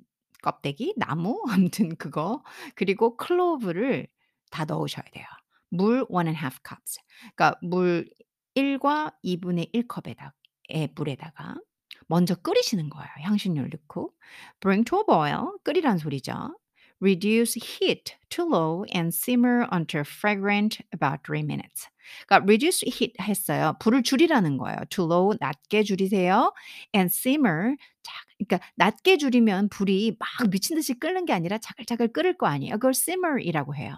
껍데기, 0.43 0.95
나무 0.97 1.43
아무튼 1.51 1.97
그거 1.97 2.43
그리고 2.75 3.17
클로브를 3.17 4.07
다 4.51 4.65
넣으셔야 4.65 5.05
돼요. 5.13 5.27
물1 5.73 6.27
and 6.27 6.39
half 6.39 6.59
cups. 6.67 6.99
그러니까 7.35 7.59
물 7.63 8.09
1과 8.55 9.13
2분의 9.25 9.71
1 9.73 9.89
컵에다 9.89 10.35
에 10.71 10.89
물에다가 10.95 11.57
먼저 12.09 12.35
끓이시는 12.37 12.91
거예요, 12.91 13.09
향신료를 13.21 13.71
넣고. 13.73 14.15
Bring 14.61 14.85
to 14.85 14.99
a 15.01 15.05
boil, 15.07 15.59
끓이란 15.65 15.99
소리죠. 15.99 16.57
Reduce 17.01 17.55
heat 17.61 18.15
to 18.31 18.45
low 18.45 18.85
and 18.95 19.15
simmer 19.15 19.67
until 19.73 20.05
fragrant 20.05 20.79
about 20.93 21.23
3 21.25 21.47
minutes. 21.47 21.89
그러니까 22.27 22.45
reduce 22.45 22.89
heat 22.89 23.15
했어요. 23.21 23.75
불을 23.81 24.03
줄이라는 24.03 24.59
거예요. 24.59 24.79
To 24.91 25.05
low 25.05 25.37
낮게 25.41 25.83
줄이세요. 25.85 26.53
And 26.95 27.13
simmer 27.13 27.77
자, 28.07 28.13
그러니까 28.39 28.61
낮게 28.77 29.17
줄이면 29.19 29.69
불이 29.69 30.17
막 30.21 30.29
미친 30.51 30.77
듯이 30.77 30.95
끓는 30.95 31.25
게 31.25 31.33
아니라 31.33 31.59
자글자글 31.59 32.13
끓을 32.13 32.37
거 32.39 32.47
아니에요. 32.47 32.75
그걸 32.75 32.93
simmer이라고 32.95 33.75
해요. 33.75 33.95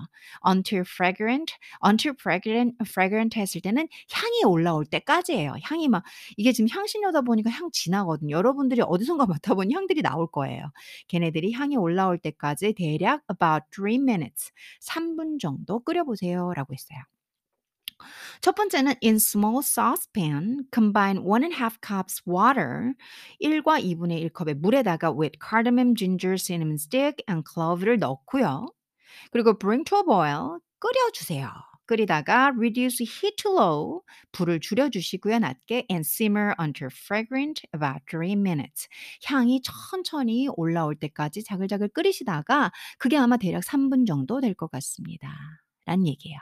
Until 0.47 0.85
fragrant, 0.89 1.55
until 1.87 2.15
fragrant, 2.19 2.77
fragrant 2.89 3.39
했을 3.39 3.61
때는 3.61 3.87
향이 4.11 4.45
올라올 4.47 4.87
때까지예요. 4.87 5.57
향이 5.63 5.89
막 5.89 6.05
이게 6.39 6.53
지금 6.53 6.69
향신료다 6.71 7.21
보니까 7.23 7.51
향 7.51 7.69
진하거든요. 7.71 8.35
여러분들이 8.35 8.81
어디선가 8.83 9.27
맡아본 9.43 9.73
향들이 9.73 10.01
나올 10.03 10.27
거예요. 10.31 10.71
걔네들이 11.09 11.53
향이 11.53 11.77
올라올 11.77 12.19
때까지 12.19 12.73
대략 12.75 13.23
about 13.31 13.67
3 13.71 14.03
minutes, 14.05 14.53
3분 14.81 15.39
정도 15.39 15.81
끓여보세요라고 15.81 16.73
했어요. 16.73 17.18
첫 18.41 18.55
번째는 18.55 18.95
in 19.03 19.17
small 19.17 19.59
saucepan 19.63 20.65
combine 20.73 21.23
1 21.25 21.43
and 21.45 21.55
half 21.57 21.79
cups 21.83 22.23
water 22.27 22.95
1과 23.43 23.81
2분의 23.83 24.21
1 24.23 24.31
컵의 24.31 24.55
물에다가 24.55 25.13
with 25.13 25.39
cardamom, 25.41 25.95
ginger, 25.95 26.37
cinnamon 26.37 26.77
stick 26.77 27.23
and 27.29 27.45
clove를 27.47 27.99
넣고요. 27.99 28.67
그리고 29.33 29.59
bring 29.59 29.85
to 29.85 29.99
a 29.99 30.05
boil 30.05 30.59
끓여 30.81 31.11
주세요. 31.13 31.51
끓이다가 31.87 32.53
reduce 32.57 33.01
heat 33.05 33.37
to 33.37 33.53
low 33.57 34.03
불을 34.33 34.61
줄여 34.61 34.91
주시고요. 34.91 35.39
낮게 35.39 35.87
and 35.91 36.07
simmer 36.07 36.55
until 36.61 36.91
fragrant 36.93 37.63
about 37.75 38.03
3 38.11 38.33
minutes. 38.43 38.89
향이 39.25 39.63
천천히 39.65 40.49
올라올 40.57 40.97
때까지 40.97 41.45
자글자글 41.45 41.89
끓이시다가 41.89 42.73
그게 42.99 43.17
아마 43.17 43.37
대략 43.39 43.63
3분 43.65 44.07
정도 44.07 44.41
될 44.41 44.55
것 44.55 44.71
같습니다. 44.71 45.31
라는 45.87 46.07
얘기예요. 46.07 46.39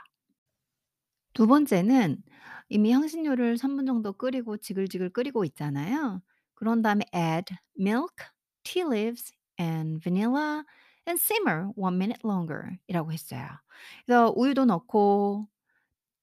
두 1.37 1.47
번째는 1.47 2.23
이미 2.69 2.91
향신료를 2.91 3.57
3 3.57 3.75
분 3.75 3.85
정도 3.85 4.13
끓이고 4.13 4.57
지글지글 4.57 5.11
끓이고 5.11 5.45
있잖아요. 5.45 6.21
그런 6.55 6.81
다음에 6.81 7.05
add 7.15 7.55
milk, 7.79 8.15
tea 8.63 8.83
leaves 8.87 9.31
and 9.59 10.01
vanilla 10.03 10.63
and 11.07 11.21
simmer 11.21 11.69
1 11.77 11.93
minute 11.95 12.19
longer 12.25 12.77
이라고 12.87 13.11
했어요. 13.11 13.47
그래서 14.05 14.33
우유도 14.35 14.65
넣고 14.65 15.47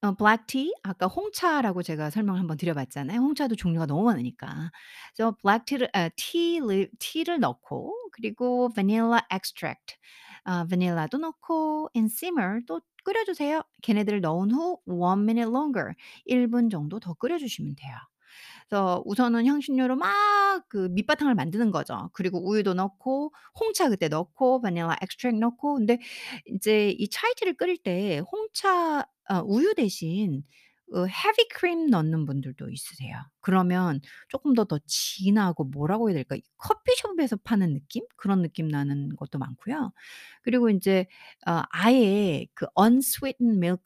어 0.03 0.13
black 0.17 0.47
tea 0.49 0.73
아까 0.83 1.07
홍차라고 1.07 1.83
제가 1.83 2.11
설명을 2.11 2.41
한번 2.41 2.57
드려 2.59 2.75
봤잖아요. 2.75 3.21
홍차도 3.21 3.57
종류가 3.57 3.87
너무 3.87 4.05
많으니까. 4.05 4.71
그래서 5.17 5.37
black 5.43 5.65
tea를 5.67 5.91
아 5.95 6.11
tea 6.17 6.59
leaf 6.59 6.91
tea를 6.99 7.41
넣고 7.41 7.95
그리고 8.13 8.71
vanilla 8.75 9.21
extract 9.33 9.97
아 10.45 10.67
바닐라도 10.67 11.19
넣고 11.19 11.91
and 11.97 12.13
simmer 12.13 12.61
또 12.67 12.81
끓여 13.05 13.25
주세요. 13.25 13.63
걔네들을 13.83 14.21
넣은 14.23 14.49
후1 14.51 15.21
minute 15.21 15.51
longer 15.51 15.95
1분 16.27 16.71
정도 16.71 17.01
더 17.01 17.15
끓여 17.15 17.39
주시면 17.39 17.77
돼요. 17.77 17.95
그래서 18.69 19.03
우선은 19.07 19.47
향신료로 19.47 19.97
막 19.97 20.13
그 20.69 20.89
밑바탕을 20.93 21.35
만드는 21.35 21.71
거죠. 21.73 22.11
그리고 22.13 22.39
우유도 22.49 22.75
넣고 22.75 23.33
홍차 23.61 23.89
그때 23.89 24.09
넣고 24.09 24.61
바닐라 24.61 24.97
extract 25.03 25.39
넣고 25.41 25.75
근데 25.75 25.99
인제 26.47 26.91
이 26.91 27.09
차이티를 27.09 27.55
끓일 27.55 27.77
때 27.79 28.21
홍차 28.31 29.07
어 29.29 29.41
우유 29.45 29.75
대신 29.75 30.45
어 30.93 31.07
헤비 31.07 31.49
크림 31.49 31.87
넣는 31.89 32.27
분들도 32.27 32.69
있으세요. 32.71 33.17
그러면 33.41 34.01
쪼끔 34.29 34.55
더더 34.55 34.79
진하고 34.87 35.65
뭐라고 35.65 36.09
해야 36.11 36.15
될까? 36.15 36.37
커피숍에서 36.59 37.37
파는 37.43 37.73
느낌? 37.75 38.05
그런 38.17 38.43
느낌 38.43 38.69
나는 38.69 39.17
것도 39.17 39.39
많고요. 39.39 39.93
그리고 40.43 40.69
인제 40.71 41.07
어 41.47 41.63
아예 41.71 42.47
그 42.55 42.67
unsweetened 42.79 43.57
milk 43.59 43.83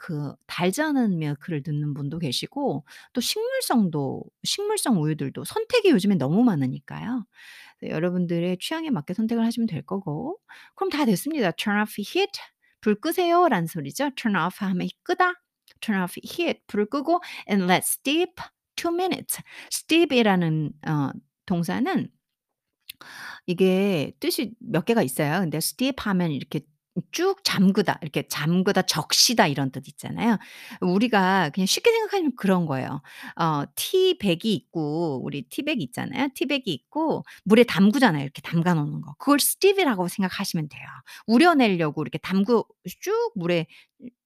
달지 0.47 0.83
않은 0.83 1.19
밀크를 1.19 1.63
넣는 1.67 1.95
분도 1.95 2.19
계시고 2.19 2.85
또 3.13 3.21
식물성도 3.21 4.25
식물성 4.45 5.01
우유들도 5.03 5.45
선택이 5.45 5.91
요즘엔 5.91 6.19
너무 6.19 6.43
많으니까요. 6.45 7.25
네 7.83 7.91
여러분들의 7.91 8.59
취향에 8.61 8.91
맞게 8.91 9.15
선택을 9.15 9.45
하시면 9.45 9.67
될 9.69 9.83
거고 9.83 10.39
그럼 10.77 10.91
다 10.91 11.05
됐습니다. 11.07 11.53
"Turn 11.53 11.81
off 11.83 11.95
heat." 12.01 12.33
"불 12.83 12.97
끄세요."라는 13.01 13.67
소리죠. 13.69 14.11
"Turn 14.17 14.37
off." 14.43 14.65
하면 14.65 14.89
끄다. 15.05 15.35
Turn 15.81 16.03
off 16.03 16.15
heat 16.25 16.61
불을 16.67 16.87
끄고 16.87 17.21
and 17.51 17.65
let 17.71 17.85
steep 17.87 18.33
2 18.77 18.89
minutes. 18.95 19.43
steep이라는 19.73 20.73
어 20.89 21.11
동사는 21.47 22.09
이게 23.47 24.13
뜻이 24.21 24.53
몇 24.61 24.85
개가 24.85 25.03
있어요. 25.03 25.41
근데 25.41 25.59
steep 25.59 25.97
하면 26.05 26.31
이렇게 26.33 26.61
쭉 27.13 27.45
잠그다, 27.45 28.01
이렇게 28.03 28.27
잠그다, 28.27 28.83
적시다 28.83 29.47
이런 29.47 29.71
뜻 29.71 29.87
있잖아요. 29.89 30.37
우리가 30.81 31.51
그냥 31.55 31.67
쉽게 31.67 31.93
생각하면 31.93 32.33
그런 32.37 32.67
거예요. 32.67 33.03
어 33.41 33.63
티백이 33.77 34.53
있고 34.53 35.21
우리 35.23 35.43
티백 35.49 35.81
있잖아요. 35.83 36.29
티백이 36.35 36.73
있고 36.73 37.23
물에 37.45 37.63
담그잖아요. 37.65 38.23
이렇게 38.25 38.43
담가 38.43 38.75
놓는 38.75 39.01
거. 39.03 39.15
그걸 39.19 39.37
steep이라고 39.41 40.09
생각하시면 40.09 40.69
돼요. 40.69 40.83
우려내려고 41.29 42.03
이렇게 42.03 42.19
담그 42.19 42.63
쭉 43.01 43.33
물에 43.37 43.67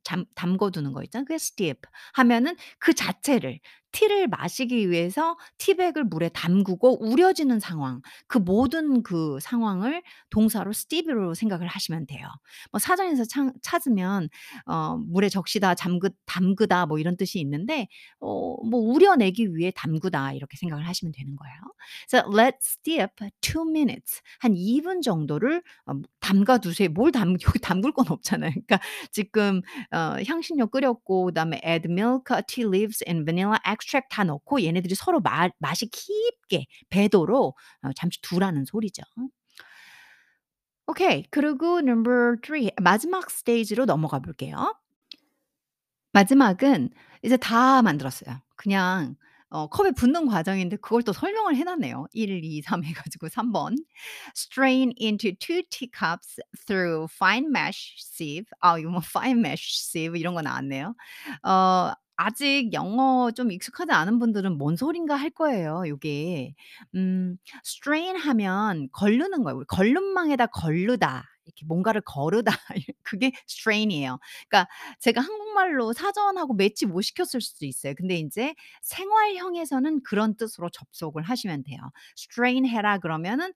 잠 0.05 0.25
담궈 0.35 0.71
두는 0.71 0.93
거 0.93 1.03
있잖아요. 1.05 1.25
그게 1.25 1.37
steep 1.37 1.81
하면은 2.15 2.57
그 2.79 2.93
자체를 2.95 3.61
티를 3.93 4.27
마시기 4.27 4.91
위해서 4.91 5.37
티백을 5.59 6.05
물에 6.05 6.31
담그고 6.31 7.05
우려지는 7.07 7.61
상황 7.61 8.01
그 8.27 8.39
모든 8.39 9.03
그 9.03 9.39
상황을 9.41 10.03
동사로 10.31 10.71
steep으로 10.71 11.35
생각을 11.35 11.67
하시면 11.69 12.07
돼요. 12.07 12.27
뭐 12.73 12.79
사전에서 12.79 13.25
창 13.27 13.53
찾으면 13.63 14.29
어 14.67 14.97
물에 14.97 15.29
적시다 15.29 15.75
잠그 15.75 16.11
담그다 16.27 16.87
뭐 16.87 16.99
이런 16.99 17.17
뜻이 17.17 17.39
있는데 17.41 17.87
어 18.21 18.53
뭐 18.65 18.81
우려내기 18.81 19.55
위해 19.57 19.73
담그다 19.75 20.33
이렇게 20.35 20.57
생각을 20.57 20.87
하시면 20.87 21.13
되는 21.13 21.37
거예요. 21.37 21.57
그래서 22.09 22.27
let's 22.31 22.57
steep 22.63 23.09
2 23.41 23.69
minutes 23.69 24.21
한 24.41 24.55
2분 24.55 25.03
정도를 25.03 25.63
어 25.87 25.93
담가 26.21 26.59
두세요. 26.59 26.89
뭘 26.91 27.13
담 27.13 27.33
여기 27.33 27.43
담글 27.63 27.93
건 27.93 28.07
없잖아요. 28.09 28.51
그러니까 28.53 28.81
지금 29.13 29.62
어 29.93 30.17
향신료 30.27 30.69
끓였고 30.69 31.27
그다음에 31.27 31.61
add 31.65 31.89
milk, 31.91 32.25
tea 32.47 32.67
leaves 32.67 33.05
and 33.09 33.25
vanilla 33.25 33.59
extract 33.67 34.09
다 34.11 34.25
넣고 34.25 34.63
얘네들이 34.63 34.95
서로 34.95 35.21
마 35.21 35.49
맛이 35.59 35.87
깊게 35.87 36.67
배도록 36.91 37.57
어 37.83 37.91
잠시 37.97 38.21
두라는 38.23 38.65
소리죠. 38.65 39.03
오케이. 40.87 41.25
그리고 41.31 41.79
number 41.79 42.37
3 42.45 42.71
마지막 42.83 43.31
스테이지로 43.31 43.87
넘어가 43.87 44.19
볼게요. 44.19 44.75
마지막은 46.13 46.91
이제 47.23 47.37
다 47.37 47.83
만들었어요. 47.83 48.41
그냥 48.57 49.17
어 49.53 49.69
컵에 49.69 49.93
붓는 49.93 50.27
과정인데 50.29 50.77
그걸 50.79 51.03
또 51.03 51.13
설명을 51.13 51.57
해 51.57 51.65
놨네요. 51.65 52.07
1, 52.15 52.43
2, 52.45 52.63
3 52.63 52.83
해 52.85 52.93
가지고 52.95 53.29
3 53.29 53.53
번. 53.53 53.77
Strain 54.37 54.93
into 55.01 55.33
2 55.39 55.63
teacups 55.71 56.41
through 56.67 57.07
fine 57.13 57.49
mesh 57.51 57.97
sieve. 58.01 58.47
아 58.61 58.79
이거 58.79 58.91
뭐 58.91 59.01
fine 59.05 59.41
mesh 59.41 59.79
sieve 59.91 60.19
이런 60.19 60.35
거 60.35 60.43
나왔네요. 60.43 60.95
어 61.45 61.93
아직 62.17 62.73
영어 62.75 63.31
좀 63.33 63.53
익숙하지 63.53 63.93
않은 63.93 64.19
분들은 64.21 64.59
'뭔 64.59 64.77
소린가.' 64.77 65.17
할 65.17 65.31
거예요 65.31 65.85
요게. 65.89 66.55
음 66.97 67.37
strain 67.67 68.17
하면 68.17 68.89
거르는 68.93 69.43
거예요. 69.45 69.65
걸름망에다 69.69 70.47
거르다. 70.49 71.25
이렇게 71.57 71.67
뭔가를 71.67 72.01
거르다. 72.03 72.53
그게 73.03 73.33
strain이에요. 73.49 74.19
그러니까 74.49 74.69
제가 75.01 75.21
한국말로 75.21 75.93
사전하고 75.93 76.55
매치 76.55 76.87
못 76.87 77.03
시켰을 77.03 77.41
수도 77.41 77.67
있어요. 77.67 77.95
근데 77.97 78.17
인제 78.17 78.55
생활형에서는 78.83 80.03
그런 80.05 80.37
뜻으로 80.37 80.71
접속을 80.71 81.23
하시면 81.23 81.65
돼요. 81.65 81.79
strain 82.19 82.67
해라 82.67 82.99
그러면은 82.99 83.53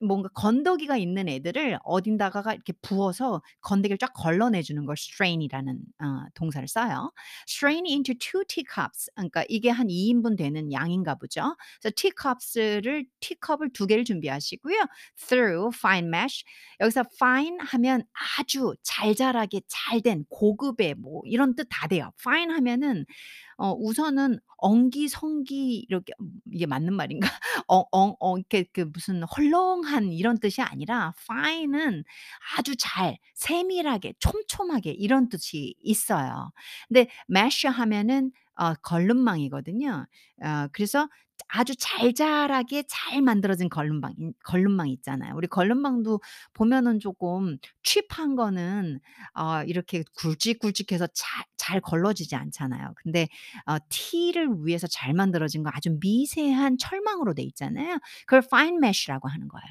뭔가 0.00 0.28
건더기가 0.34 0.96
있는 0.96 1.28
애들을 1.28 1.78
어딘다가가 1.84 2.54
이렇게 2.54 2.72
부어서 2.82 3.42
건더기를 3.62 3.98
쫙 3.98 4.12
걸러내 4.14 4.62
주는 4.62 4.84
걸 4.86 4.94
strain이라는 4.98 5.78
어 6.00 6.04
동사를 6.34 6.66
써요. 6.68 7.12
strain 7.48 7.84
into 7.86 8.14
2 8.14 8.44
teacups 8.48 9.10
그러니까 9.16 9.44
이게 9.48 9.70
한 9.70 9.88
2 9.90 10.06
인분 10.08 10.36
되는 10.36 10.72
양인가 10.72 11.14
보죠. 11.16 11.56
그래서 11.80 11.94
teacups를 11.96 13.06
티컵을 13.20 13.70
2 13.72 13.86
개를 13.86 14.04
준비하시고요. 14.04 14.76
through 15.16 15.70
fine 15.76 16.06
mesh 16.08 16.44
여기서 16.80 17.04
fine 17.20 17.56
하면 17.60 18.02
아주 18.38 18.74
잘잘하게 18.82 19.62
잘 19.68 20.00
된 20.02 20.24
고급의 20.28 20.94
뭐 20.94 21.22
이런 21.24 21.54
뜻 21.56 21.66
다 21.70 21.88
돼요. 21.88 22.10
fine 22.20 22.52
하면은 22.54 23.04
어 23.58 23.72
우선은 23.72 24.38
엉기성기 24.58 25.86
이렇게 25.88 26.12
음 26.20 26.30
이게 26.52 26.66
맞는 26.66 26.94
말인가? 26.94 27.28
어 27.68 27.84
엉어 27.92 28.38
이렇게 28.38 28.64
그 28.72 28.82
무슨 28.92 29.22
헐렁한 29.24 30.12
이런 30.12 30.38
뜻이 30.38 30.62
아니라 30.62 31.12
fine은 31.20 32.04
아주 32.56 32.76
잘 32.78 33.18
세밀하게 33.34 34.14
촘촘하게 34.20 34.92
이런 34.92 35.28
뜻이 35.28 35.74
있어요. 35.80 36.52
근데 36.88 37.08
mesh 37.30 37.66
하면은 37.68 38.32
어 38.56 38.74
걸름망이거든요. 38.74 40.06
어 40.44 40.68
그래서 40.72 41.08
아주 41.48 41.74
잘잘하게 41.76 42.84
잘 42.88 43.22
만들어진 43.22 43.68
걸름망 43.68 44.12
인 44.18 44.32
걸름망 44.44 44.88
있잖아요. 44.88 45.34
우리 45.36 45.46
걸름망도 45.46 46.20
보면은 46.52 46.98
쪼끔 47.00 47.58
칩한 47.82 48.36
거는 48.36 49.00
어 49.34 49.62
이렇게 49.64 50.02
굵직굵직해서 50.16 51.06
잘 51.14 51.44
잘 51.58 51.80
걸러지지 51.82 52.34
않잖아요. 52.34 52.94
근데 52.96 53.28
어 53.66 53.76
티를 53.90 54.48
위해서 54.64 54.86
잘 54.86 55.12
만들어진 55.12 55.62
거 55.62 55.70
아주 55.74 55.98
미세한 56.00 56.78
철망으로 56.78 57.34
돼 57.34 57.42
있잖아요. 57.42 57.98
그걸 58.26 58.38
fine 58.46 58.76
mesh라고 58.78 59.28
하는 59.28 59.48
거예요. 59.48 59.66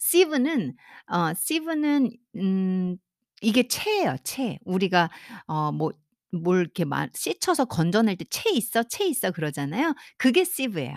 sieve는 0.00 0.74
어 1.10 1.30
sieve는 1.30 2.10
음 2.36 2.96
이게 3.40 3.66
채예요, 3.66 4.16
채. 4.24 4.58
우리가 4.64 5.10
어뭐 5.46 5.92
뭘 6.32 6.60
이렇게 6.62 6.84
막 6.84 7.10
씻어서 7.14 7.64
건져낼 7.66 8.16
때 8.16 8.24
"채 8.30 8.50
있어? 8.50 8.82
채 8.84 9.04
있어?" 9.06 9.30
그러잖아요. 9.32 9.94
그게 10.18 10.40
sieve예요. 10.42 10.96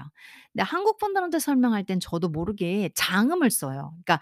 근데 0.53 0.63
한국 0.63 0.97
분들한테 0.97 1.39
설명할 1.39 1.85
땐 1.85 1.99
저도 1.99 2.29
모르게 2.29 2.89
장음을 2.95 3.49
써요. 3.51 3.93
그러니까 4.05 4.19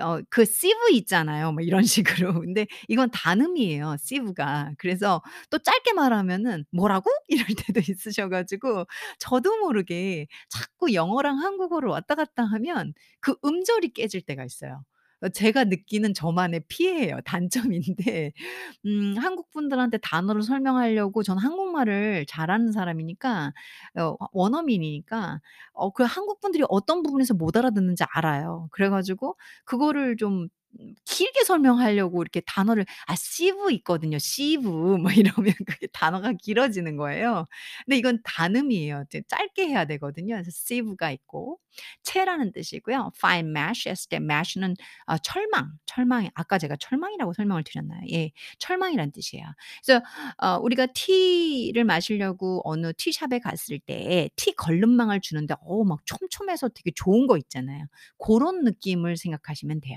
어 0.00 0.20
그 0.30 0.42
sieve 0.42 0.92
있잖아요. 0.96 1.52
뭐 1.52 1.62
이런 1.62 1.82
식으로. 2.28 2.40
근데 2.40 2.66
이건 2.88 3.10
단음이에요, 3.10 3.94
sieve가. 4.00 4.72
그래서 4.78 5.22
또 5.50 5.58
짧게 5.58 5.92
말하면은 5.94 6.64
"뭐라고?" 6.72 7.10
이럴 7.28 7.46
때도 7.66 7.80
있으셔 7.88 8.28
가지고 8.28 8.86
저도 9.18 9.58
모르게 9.58 10.26
자꾸 10.48 10.92
영어랑 10.94 11.38
한국어를 11.40 11.88
왔다 11.90 12.14
갔다 12.14 12.44
하면 12.44 12.92
그 13.20 13.34
음절이 13.44 13.92
깨질 13.92 14.22
때가 14.22 14.44
있어요. 14.44 14.82
어 15.26 15.28
제가 15.30 15.64
느끼는 15.64 16.14
저만의 16.14 16.62
피해예요. 16.68 17.18
단점인데 17.26 18.32
음 18.86 19.16
한국 19.18 19.50
분들한테 19.50 19.98
단어를 19.98 20.42
설명하려고 20.42 21.22
저는 21.22 21.42
한국말을 21.42 22.26
잘하는 22.28 22.72
사람이니까 22.72 23.52
어 23.98 24.16
원어민이니까 24.32 25.40
어 25.74 25.90
그 25.92 26.04
한국 26.04 26.40
분들이 26.40 26.64
어떤 26.68 27.02
부분에서 27.02 27.34
못 27.34 27.56
알아듣는지 27.56 28.04
알아요. 28.10 28.68
그래 28.72 28.88
가지고 28.90 29.36
그거를 29.64 30.16
좀음 30.16 30.48
길게 31.06 31.44
설명하려고 31.44 32.22
이렇게 32.22 32.40
단어를 32.46 32.84
아 33.06 33.12
sieve 33.14 33.74
있거든요. 33.76 34.16
sieve 34.16 34.70
뭐 35.02 35.10
이러면 35.12 35.54
그게 35.66 35.86
단어가 35.92 36.32
길어지는 36.32 36.96
거예요. 36.96 37.46
근데 37.86 37.96
이건 37.96 38.20
단음이에요. 38.24 39.04
짧게 39.28 39.68
해야 39.68 39.86
되거든요. 39.86 40.34
그래서 40.34 40.50
sieve가 40.50 41.10
있고 41.12 41.58
채라는 42.02 42.52
뜻이고요. 42.52 43.12
fine 43.16 43.50
mesh 43.50 43.88
했을 43.88 44.08
때 44.10 44.16
mesh는 44.16 44.74
아 45.06 45.16
철망, 45.18 45.72
철망이 45.86 46.30
아까 46.34 46.58
제가 46.58 46.76
철망이라고 46.76 47.32
설명을 47.32 47.64
드렸나요? 47.64 48.00
예. 48.12 48.32
철망이란 48.58 49.12
뜻이에요. 49.12 49.46
그래서 49.84 50.02
어 50.38 50.58
우리가 50.58 50.86
티를 50.94 51.84
마시려고 51.84 52.60
어느 52.64 52.92
티샵에 52.94 53.38
갔을 53.40 53.78
때 53.80 54.28
티 54.36 54.52
걸름망을 54.54 55.20
주는데 55.20 55.54
어우 55.62 55.84
막 55.84 56.04
촘촘해서 56.06 56.68
되게 56.68 56.90
좋은 56.94 57.26
거 57.26 57.36
있잖아요. 57.38 57.86
고런 58.18 58.64
느낌을 58.64 59.16
생각하시면 59.16 59.80
돼요. 59.80 59.96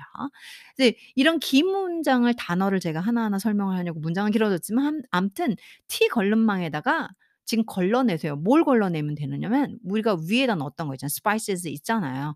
이제 0.77 0.95
이런 1.15 1.39
긴 1.39 1.67
문장을 1.67 2.31
단어를 2.35 2.79
제가 2.79 2.99
하나하나 2.99 3.39
설명을 3.39 3.75
하려고 3.77 3.99
문장은 3.99 4.31
길어졌지만 4.31 4.85
함 4.85 5.01
암튼 5.11 5.55
티 5.87 6.07
걸름망에다가 6.09 7.09
지금 7.45 7.65
걸러내세요. 7.65 8.35
뭘 8.35 8.63
걸러내면 8.63 9.15
되느냐면 9.15 9.79
우리가 9.83 10.17
위에다 10.29 10.53
넣었던 10.55 10.87
거 10.87 10.93
있잖아요. 10.95 11.09
spices 11.11 11.67
있잖아요. 11.69 12.35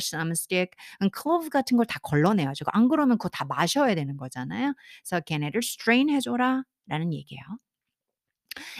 cinnamon 0.00 0.32
stick, 0.32 0.70
음 1.02 1.10
clove 1.14 1.50
같은 1.50 1.76
걸 1.76 1.84
다 1.86 1.98
걸러내야 2.02 2.52
죠. 2.54 2.64
안 2.72 2.88
그러면 2.88 3.18
그거 3.18 3.28
다 3.28 3.44
마셔야 3.44 3.94
되는 3.94 4.16
거잖아요. 4.16 4.72
그래서 5.04 5.20
"걔네를 5.24 5.58
strain 5.62 6.08
해 6.10 6.20
줘라."라는 6.20 7.12
얘기예요. 7.12 7.42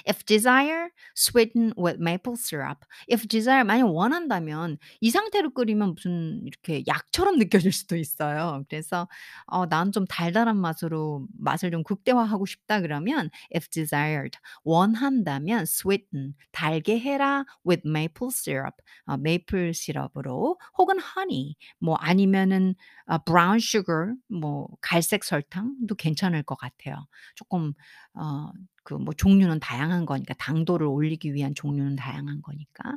If 0.09 0.25
desire, 0.27 0.91
sweeten 1.15 1.73
with 1.77 1.99
maple 2.01 2.35
syrup. 2.37 2.85
If 3.11 3.27
desire 3.29 3.65
만약 3.65 3.87
원한다면 3.89 4.79
이 5.01 5.11
상태로 5.11 5.51
끓이면 5.55 5.95
무슨 5.95 6.43
이렇게 6.47 6.83
약처럼 6.87 7.39
느껴질 7.39 7.73
수도 7.73 7.97
있어요. 7.97 8.65
그래서 8.69 9.09
어 9.47 9.67
'난 9.67 9.93
좀 9.93 10.07
달달한 10.07 10.57
맛으로 10.59 11.27
맛을 11.39 11.71
좀 11.71 11.83
극대화하고 11.85 12.47
싶다.' 12.47 12.81
그러면 12.81 13.31
if 13.55 13.69
desired 13.71 14.39
원한다면 14.65 15.63
sweeten 15.63 16.35
달게 16.53 16.99
해라 17.01 17.45
with 17.67 17.83
maple 17.89 18.29
syrup 18.33 18.77
어 19.07 19.17
메이플 19.17 19.75
시럽으로 19.75 20.59
혹은 20.79 20.99
honey 21.01 21.55
뭐 21.79 21.97
아니면은 21.97 22.75
아 23.07 23.19
brown 23.19 23.57
sugar 23.59 24.15
뭐 24.29 24.69
갈색 24.81 25.25
설탕도 25.25 25.95
괜찮을 25.97 26.43
것 26.43 26.57
같아요. 26.59 27.07
쪼끔 27.37 27.73
어 28.15 28.51
그 28.87 28.95
뭐 28.95 29.13
종류는 29.15 29.61
다양한 29.61 30.07
거니까 30.07 30.35
당도를 30.39 30.87
올리기 30.87 31.35
위한 31.35 31.55
종류는 31.55 31.97
다양한 31.97 32.41
거니까. 32.43 32.97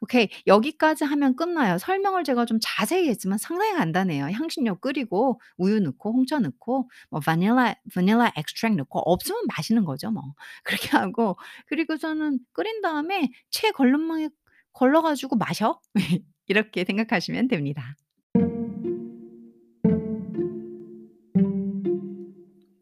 오케이. 0.00 0.28
여기까지 0.46 1.04
하면 1.04 1.36
끝나요. 1.36 1.78
설명을 1.78 2.24
제가 2.24 2.44
좀 2.46 2.58
자세히 2.62 3.08
했지만 3.08 3.38
상당히 3.38 3.72
간단해요. 3.74 4.26
향신료 4.26 4.76
끓이고 4.80 5.40
우유 5.58 5.80
넣고 5.80 6.12
홍차 6.12 6.38
넣고 6.38 6.90
뭐 7.10 7.20
바닐라 7.20 7.74
바닐라 7.94 8.32
extract 8.36 8.76
넣고 8.76 9.00
없으면 9.00 9.42
마시는 9.56 9.84
거죠 9.84 10.10
뭐. 10.10 10.22
그렇게 10.64 10.96
하고 10.96 11.36
그리고서는 11.66 12.38
끓인 12.52 12.80
다음에 12.82 13.30
채 13.50 13.70
걸름망에 13.72 14.28
걸러 14.72 15.02
가지고 15.02 15.36
마셔. 15.36 15.80
이렇게 16.46 16.84
생각하시면 16.84 17.48
됩니다. 17.48 17.94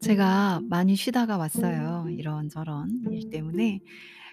제가 0.01 0.59
많이 0.69 0.95
쉬다가 0.97 1.37
왔어요. 1.37 1.92
이런저런 2.13 3.03
일 3.11 3.29
때문에. 3.29 3.81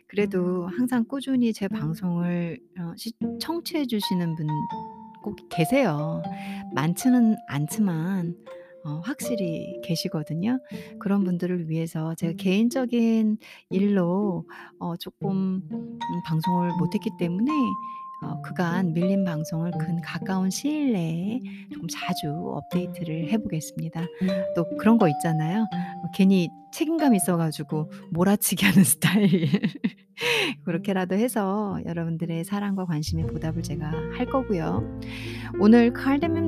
그래도 0.08 0.66
항상 0.68 1.04
꾸준히 1.04 1.52
제 1.52 1.68
방송을 1.68 2.58
어 2.78 2.94
시 2.96 3.12
청취해 3.40 3.86
주시는 3.86 4.34
분 4.36 4.46
꼭 5.22 5.36
계세요. 5.50 6.22
많지는 6.74 7.36
않지만 7.48 8.34
어 8.84 9.00
확실히 9.04 9.78
계시거든요. 9.84 10.58
그런 10.98 11.24
분들을 11.24 11.68
위해서 11.68 12.14
제가 12.14 12.32
개인적인 12.38 13.36
일로 13.70 14.46
어음 14.78 15.62
방송을 16.26 16.70
못 16.78 16.94
했기 16.94 17.10
때문에 17.18 17.52
어 18.22 18.42
그간 18.42 18.92
밀린 18.92 19.24
방송을 19.24 19.70
근 19.78 20.00
가까운 20.02 20.50
시일 20.50 20.92
내에 20.92 21.40
좀 21.72 21.86
자주 21.88 22.28
업데이트를 22.30 23.28
해 23.30 23.38
보겠습니다. 23.38 24.06
또 24.54 24.68
그런 24.76 24.98
거 24.98 25.08
있잖아요. 25.08 25.62
어 25.62 26.10
괜히 26.14 26.50
책임감 26.72 27.14
있어 27.14 27.36
가지고 27.36 27.90
몰아치기 28.10 28.64
하는 28.66 28.84
스타일. 28.84 29.48
그렇게라도 30.64 31.14
해서 31.14 31.80
여러분들의 31.86 32.44
사랑과 32.44 32.84
관심에 32.84 33.24
보답을 33.24 33.62
제가 33.62 33.90
할 34.18 34.26
거고요. 34.26 35.00
오늘 35.58 35.92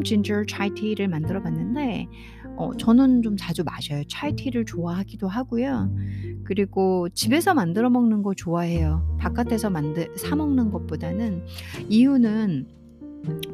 ginger 0.04 0.44
chai 0.46 0.70
tea를 0.74 1.08
만들어 1.08 1.42
봤는데 1.42 2.06
어 2.56 2.74
저는 2.76 3.22
좀 3.22 3.36
자주 3.36 3.64
마셔요. 3.64 4.02
tea를 4.08 4.64
좋아하기도 4.64 5.28
하고요. 5.28 5.90
그리고 6.44 7.08
집에서 7.10 7.54
만들어 7.54 7.90
먹는 7.90 8.22
거 8.22 8.34
좋아해요. 8.34 9.16
바깥에서 9.18 9.70
만드 9.70 10.14
사 10.16 10.36
먹는 10.36 10.70
것보다는. 10.70 11.44
이유는 11.88 12.68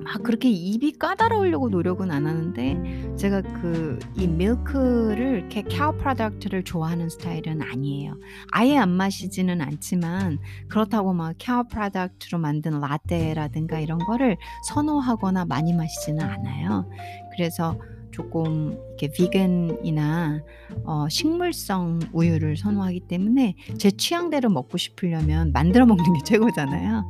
막 0.02 0.22
그렇게 0.22 0.48
입이 0.50 0.92
까다로우려고 0.92 1.68
노력은 1.68 2.10
안 2.10 2.26
하는데 2.26 3.14
제가 3.16 3.42
그 3.42 3.98
이 4.16 4.26
밀크를 4.26 5.38
이렇게 5.38 5.64
cow 5.68 5.96
product를 5.96 6.64
좋아하는 6.64 7.08
스타일은 7.08 7.62
아니에요. 7.62 8.18
아예 8.50 8.76
안 8.78 8.90
마시지는 8.90 9.60
않지만 9.60 10.38
그렇다고 10.68 11.12
막 11.12 11.34
cow 11.38 11.64
product로 11.68 12.38
만든 12.38 12.80
라떼라든가 12.80 13.78
이런 13.78 13.98
거를 13.98 14.36
선호하거나 14.68 15.44
많이 15.44 15.72
마시지는 15.72 16.24
않아요. 16.24 16.88
그래서 17.36 17.78
쪼끔 18.10 18.76
이렇게 18.88 19.08
비건이나 19.08 20.42
어 20.84 21.08
식물성 21.08 22.00
우유를 22.12 22.56
선호하기 22.56 23.00
때문에 23.08 23.54
제 23.78 23.90
취향대로 23.90 24.50
먹고 24.50 24.78
싶으려면 24.78 25.52
만들어 25.52 25.86
먹는 25.86 26.04
게 26.14 26.20
최고잖아요. 26.24 27.04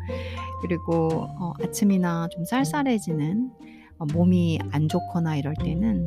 그리고 0.62 1.26
어 1.38 1.52
아침이나 1.62 2.28
좀 2.32 2.44
쌀쌀해지는 2.44 3.50
어 3.98 4.06
몸이 4.06 4.60
안 4.72 4.88
좋거나 4.88 5.36
이럴 5.36 5.54
때는 5.62 6.06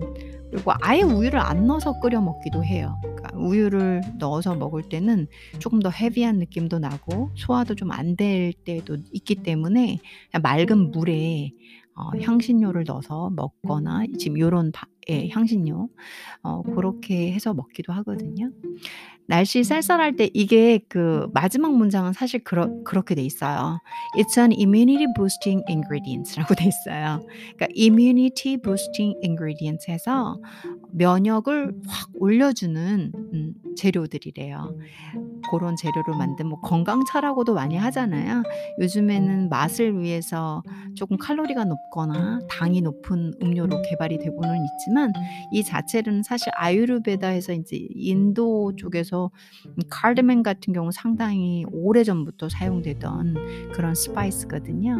그리고 0.52 0.74
아예 0.82 1.02
우유를 1.02 1.40
안 1.40 1.66
넣어서 1.68 2.00
끓여 2.02 2.22
먹기도 2.22 2.64
해요. 2.64 2.98
그러니까 3.02 3.38
우유를 3.38 4.02
넣어서 4.20 4.54
먹을 4.56 4.84
때는 4.84 5.28
쪼금 5.60 5.80
더 5.82 5.90
헤비한 5.90 6.38
느낌도 6.40 6.80
나고 6.80 7.32
소화도 7.36 7.76
좀 7.76 7.92
안 7.92 8.16
될 8.18 8.54
때도 8.54 8.98
있기 9.14 9.36
때문에 9.36 10.00
맑은 10.42 10.92
물에 10.92 11.52
어 11.96 12.12
향신료를 12.22 12.86
넣어서 12.88 13.30
먹거나 13.36 14.06
지금 14.18 14.40
요런 14.40 14.72
바 14.72 14.88
예 15.10 15.30
향신료. 15.30 15.90
어 16.44 16.64
고렇게 16.64 17.34
해서 17.34 17.54
먹기도 17.56 17.94
하거든요. 17.94 18.52
날씨 19.32 19.64
쌀쌀할 19.64 20.18
때 20.18 20.30
이게 20.34 20.82
그 20.90 21.30
마지막 21.34 21.74
문장은 21.74 22.12
사실 22.12 22.44
그렇 22.44 22.68
그렇게 22.84 23.16
돼 23.16 23.22
있어요. 23.24 23.80
"It's 24.18 24.38
an 24.38 24.52
immunity 24.52 25.06
boosting 25.16 25.64
ingredients."라고 25.70 26.54
돼 26.60 26.68
있어요. 26.68 27.22
그러니까 27.56 27.68
immunity 27.78 28.58
boosting 28.58 29.16
ingredients 29.24 29.90
해서 29.90 30.38
면역을 30.92 31.72
확 31.88 32.10
올려주는 32.14 33.12
음 33.16 33.54
재료들이래요. 33.78 34.76
고런 35.50 35.76
재료로 35.76 36.16
만든 36.18 36.48
뭐 36.48 36.60
건강차라고도 36.62 37.54
많이 37.54 37.76
하잖아요. 37.78 38.44
요즘에는 38.80 39.50
맛을 39.50 40.00
위해서 40.00 40.62
쪼금 40.96 41.18
칼로리가 41.18 41.66
높거나 41.66 42.40
당이 42.50 42.82
높은 42.82 43.34
음료로 43.42 43.82
개발이 43.82 44.18
되고는 44.20 44.66
있지만 44.66 45.12
이 45.52 45.64
자체는 45.64 46.24
사실 46.24 46.52
아유르베다에서 46.56 47.54
인제 47.54 47.78
인도 47.96 48.74
쪽에서 48.76 49.21
음 49.66 49.84
cardamom 49.92 50.44
같은 50.44 50.74
경우는 50.74 50.92
상당히 50.92 51.66
오래전부터 51.72 52.50
사용되던 52.50 53.72
그런 53.74 53.94
스파이스거든요. 53.94 54.98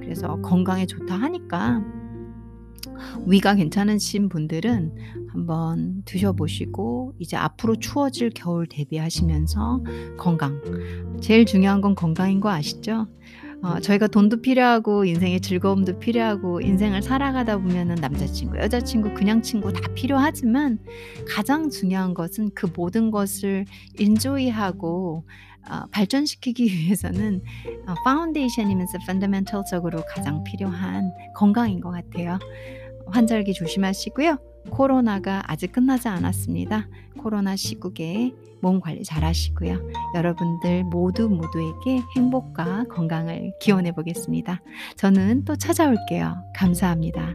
그래서 0.00 0.40
건강에 0.42 0.86
좋다 0.86 1.14
하니까 1.14 1.82
위가 3.26 3.54
괜찮으신 3.54 4.28
분들은 4.28 4.96
한번 5.28 6.02
드셔 6.04 6.32
보시고 6.32 7.14
이제 7.18 7.36
앞으로 7.36 7.76
추워질 7.76 8.30
겨울 8.34 8.66
대비하시면서 8.66 9.82
건강 10.18 10.60
제일 11.20 11.46
중요한 11.46 11.80
건 11.80 11.94
건강인 11.94 12.40
거 12.40 12.50
아시죠? 12.50 13.06
어 13.62 13.78
저희가 13.78 14.08
돈도 14.08 14.42
필요하고 14.42 15.04
인생의 15.04 15.40
즐거움도 15.40 16.00
필요하고 16.00 16.60
인생을 16.60 17.00
살아가다 17.02 17.58
보면은 17.58 17.94
남자친구, 17.96 18.58
여자친구, 18.58 19.14
그냥 19.14 19.40
친구 19.40 19.72
다 19.72 19.80
필요하지만 19.94 20.78
가장 21.28 21.70
중요한 21.70 22.12
것은 22.12 22.50
그 22.54 22.66
모든 22.74 23.10
것을 23.12 23.64
enjoy하고 24.00 25.24
어 25.70 25.86
발전시키기 25.92 26.64
위해서는 26.74 27.40
어 27.86 27.94
파운데이션이면서 28.04 28.98
fundamental적으로 29.06 30.02
가장 30.08 30.42
필요한 30.42 31.12
건강인 31.36 31.80
것 31.80 31.90
같아요. 31.90 32.38
환절기 33.06 33.52
조심하시고요. 33.54 34.51
코로나가 34.70 35.42
아직 35.46 35.72
끝나지 35.72 36.08
않았습니다. 36.08 36.88
코로나 37.18 37.56
시국에 37.56 38.32
몸 38.60 38.80
관리 38.80 39.02
잘 39.02 39.24
하시고요. 39.24 39.78
여러분들 40.14 40.84
모두 40.84 41.28
모두에게 41.28 42.00
행복과 42.16 42.84
건강을 42.90 43.52
기원해 43.60 43.92
보겠습니다. 43.92 44.60
저는 44.96 45.44
또 45.44 45.56
찾아올게요. 45.56 46.36
감사합니다. 46.54 47.34